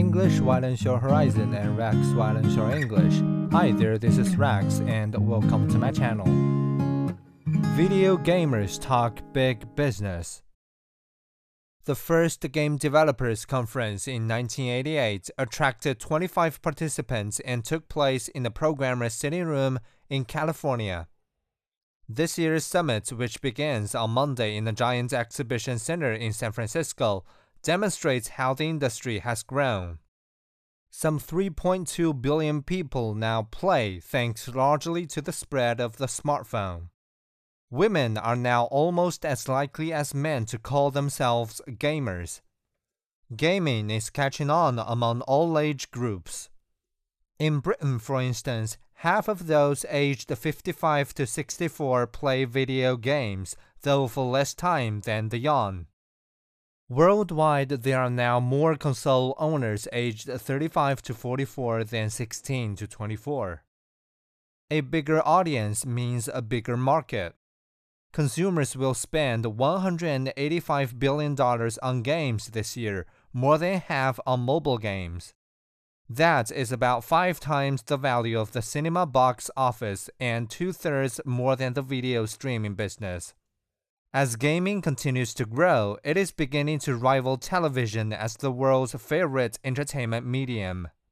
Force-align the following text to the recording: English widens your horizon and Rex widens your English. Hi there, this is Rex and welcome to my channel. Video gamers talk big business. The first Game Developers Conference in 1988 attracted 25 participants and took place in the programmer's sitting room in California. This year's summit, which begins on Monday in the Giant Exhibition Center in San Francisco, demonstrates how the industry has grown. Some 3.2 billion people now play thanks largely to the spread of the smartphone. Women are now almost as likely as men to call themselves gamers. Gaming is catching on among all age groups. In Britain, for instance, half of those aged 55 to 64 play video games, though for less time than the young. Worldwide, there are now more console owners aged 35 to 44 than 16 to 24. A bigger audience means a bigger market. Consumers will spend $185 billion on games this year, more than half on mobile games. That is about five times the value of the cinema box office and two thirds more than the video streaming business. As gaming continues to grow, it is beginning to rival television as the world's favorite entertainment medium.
English 0.00 0.40
widens 0.40 0.82
your 0.82 0.98
horizon 0.98 1.52
and 1.52 1.76
Rex 1.76 1.94
widens 2.14 2.56
your 2.56 2.70
English. 2.70 3.20
Hi 3.52 3.70
there, 3.70 3.98
this 3.98 4.16
is 4.16 4.34
Rex 4.34 4.80
and 4.86 5.14
welcome 5.28 5.68
to 5.68 5.76
my 5.76 5.92
channel. 5.92 6.24
Video 7.76 8.16
gamers 8.16 8.80
talk 8.80 9.20
big 9.34 9.76
business. 9.76 10.42
The 11.84 11.94
first 11.94 12.50
Game 12.50 12.78
Developers 12.78 13.44
Conference 13.44 14.08
in 14.08 14.26
1988 14.26 15.28
attracted 15.36 16.00
25 16.00 16.62
participants 16.62 17.38
and 17.40 17.62
took 17.62 17.90
place 17.90 18.28
in 18.28 18.42
the 18.42 18.50
programmer's 18.50 19.12
sitting 19.12 19.44
room 19.44 19.78
in 20.08 20.24
California. 20.24 21.08
This 22.08 22.38
year's 22.38 22.64
summit, 22.64 23.10
which 23.10 23.42
begins 23.42 23.94
on 23.94 24.10
Monday 24.12 24.56
in 24.56 24.64
the 24.64 24.72
Giant 24.72 25.12
Exhibition 25.12 25.78
Center 25.78 26.10
in 26.10 26.32
San 26.32 26.52
Francisco, 26.52 27.22
demonstrates 27.62 28.28
how 28.28 28.54
the 28.54 28.68
industry 28.68 29.18
has 29.20 29.42
grown. 29.42 29.98
Some 30.90 31.20
3.2 31.20 32.20
billion 32.20 32.62
people 32.62 33.14
now 33.14 33.42
play 33.42 34.00
thanks 34.00 34.48
largely 34.48 35.06
to 35.06 35.20
the 35.20 35.32
spread 35.32 35.80
of 35.80 35.98
the 35.98 36.06
smartphone. 36.06 36.88
Women 37.70 38.18
are 38.18 38.34
now 38.34 38.64
almost 38.64 39.24
as 39.24 39.48
likely 39.48 39.92
as 39.92 40.12
men 40.12 40.44
to 40.46 40.58
call 40.58 40.90
themselves 40.90 41.60
gamers. 41.68 42.40
Gaming 43.36 43.90
is 43.90 44.10
catching 44.10 44.50
on 44.50 44.80
among 44.80 45.20
all 45.22 45.56
age 45.56 45.92
groups. 45.92 46.50
In 47.38 47.60
Britain, 47.60 48.00
for 48.00 48.20
instance, 48.20 48.76
half 48.94 49.28
of 49.28 49.46
those 49.46 49.86
aged 49.88 50.36
55 50.36 51.14
to 51.14 51.26
64 51.26 52.08
play 52.08 52.44
video 52.44 52.96
games, 52.96 53.54
though 53.82 54.08
for 54.08 54.28
less 54.28 54.52
time 54.52 55.02
than 55.02 55.28
the 55.28 55.38
young. 55.38 55.86
Worldwide, 56.90 57.68
there 57.68 58.00
are 58.00 58.10
now 58.10 58.40
more 58.40 58.74
console 58.74 59.36
owners 59.38 59.86
aged 59.92 60.28
35 60.28 61.00
to 61.02 61.14
44 61.14 61.84
than 61.84 62.10
16 62.10 62.74
to 62.74 62.88
24. 62.88 63.62
A 64.72 64.80
bigger 64.80 65.24
audience 65.24 65.86
means 65.86 66.28
a 66.34 66.42
bigger 66.42 66.76
market. 66.76 67.36
Consumers 68.12 68.76
will 68.76 68.94
spend 68.94 69.44
$185 69.44 70.98
billion 70.98 71.40
on 71.40 72.02
games 72.02 72.48
this 72.48 72.76
year, 72.76 73.06
more 73.32 73.56
than 73.56 73.78
half 73.78 74.18
on 74.26 74.40
mobile 74.40 74.78
games. 74.78 75.32
That 76.08 76.50
is 76.50 76.72
about 76.72 77.04
five 77.04 77.38
times 77.38 77.84
the 77.84 77.98
value 77.98 78.40
of 78.40 78.50
the 78.50 78.62
cinema 78.62 79.06
box 79.06 79.48
office 79.56 80.10
and 80.18 80.50
two 80.50 80.72
thirds 80.72 81.20
more 81.24 81.54
than 81.54 81.74
the 81.74 81.82
video 81.82 82.26
streaming 82.26 82.74
business. 82.74 83.32
As 84.12 84.34
gaming 84.34 84.82
continues 84.82 85.32
to 85.34 85.46
grow, 85.46 85.96
it 86.02 86.16
is 86.16 86.32
beginning 86.32 86.80
to 86.80 86.96
rival 86.96 87.36
television 87.36 88.12
as 88.12 88.34
the 88.34 88.50
world's 88.50 88.92
favorite 88.92 89.60
entertainment 89.62 90.26
medium. 90.26 90.88